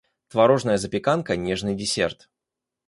Творожная 0.35 0.77
запеканка- 0.85 1.35
нежный 1.45 1.75
десерт. 1.75 2.29